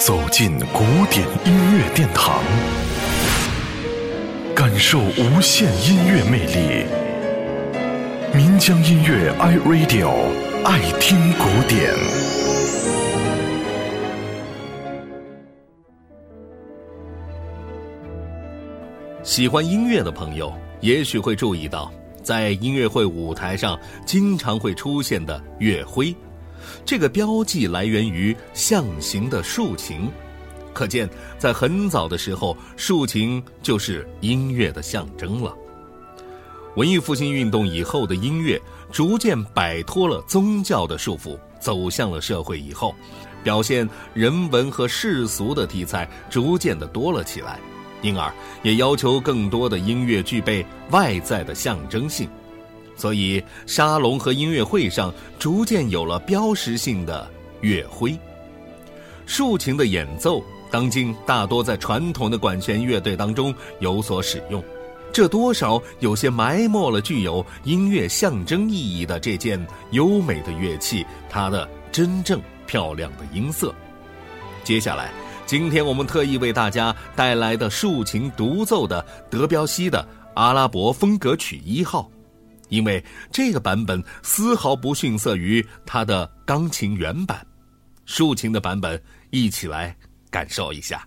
[0.00, 2.42] 走进古典音乐殿堂，
[4.56, 6.86] 感受无限音乐魅力。
[8.34, 10.08] 民江音乐 iRadio
[10.64, 11.92] 爱听古典。
[19.22, 21.92] 喜欢音乐的朋友，也许会注意到，
[22.22, 26.16] 在音乐会舞台上经常会出现的乐徽。
[26.84, 30.08] 这个标记来源于象形的竖琴，
[30.72, 35.54] 可见在很早的时候，竖琴就是音乐的象征了。
[36.76, 38.60] 文艺复兴运动以后的音乐
[38.92, 42.94] 逐渐摆脱了宗教的束缚，走向了社会以后，
[43.42, 47.58] 表现人文和世俗的题材逐渐的多了起来，
[48.02, 52.28] 因而也要求更多的音乐具备外在的象征性。
[53.00, 57.26] 所以，沙龙和音乐会上逐渐有了标识性的
[57.62, 58.14] 乐徽。
[59.24, 64.62] 竖琴的演奏，当今大多在传统的管弦乐队当中有所使用，
[65.10, 69.58] 这多少有些埋没了具有音乐象征意义的这件
[69.92, 73.74] 优美的乐器它的真正漂亮的音色。
[74.62, 75.10] 接下来，
[75.46, 82.10] 今天我们特意为大家带来的竖琴独奏的德彪西的阿拉伯风格曲一号。
[82.70, 87.46] 因为这个版本丝毫不逊色于它的钢琴原版，
[88.06, 89.94] 竖琴的版本，一起来
[90.30, 91.06] 感受一下。